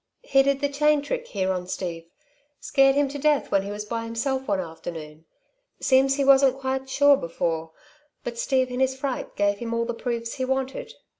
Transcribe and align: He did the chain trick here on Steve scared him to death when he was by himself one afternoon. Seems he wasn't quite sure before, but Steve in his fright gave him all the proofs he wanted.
He 0.23 0.41
did 0.41 0.61
the 0.61 0.67
chain 0.67 1.03
trick 1.03 1.27
here 1.27 1.51
on 1.51 1.67
Steve 1.67 2.05
scared 2.59 2.95
him 2.95 3.07
to 3.09 3.19
death 3.19 3.51
when 3.51 3.61
he 3.61 3.69
was 3.69 3.85
by 3.85 4.03
himself 4.03 4.47
one 4.47 4.59
afternoon. 4.59 5.25
Seems 5.79 6.15
he 6.15 6.25
wasn't 6.25 6.57
quite 6.57 6.89
sure 6.89 7.15
before, 7.17 7.71
but 8.23 8.39
Steve 8.39 8.71
in 8.71 8.79
his 8.79 8.97
fright 8.97 9.35
gave 9.35 9.59
him 9.59 9.75
all 9.75 9.85
the 9.85 9.93
proofs 9.93 10.33
he 10.33 10.43
wanted. 10.45 10.95